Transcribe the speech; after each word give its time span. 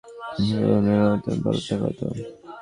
তাঁকে 0.29 0.65
Umme 0.69 0.93
Maktum 1.01 1.37
বলে 1.43 1.61
ডাকা 1.67 1.75
হত। 1.83 1.99